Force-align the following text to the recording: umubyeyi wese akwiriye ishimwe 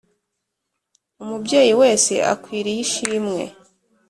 umubyeyi 1.23 1.73
wese 1.81 2.13
akwiriye 2.33 2.79
ishimwe 2.85 3.43